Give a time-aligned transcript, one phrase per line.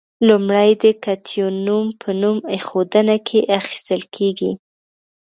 [0.27, 4.51] لومړی د کتیون نوم په نوم ایښودنه کې اخیستل کیږي.